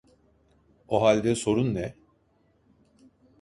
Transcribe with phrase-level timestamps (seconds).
[0.87, 1.95] O halde sorun ne?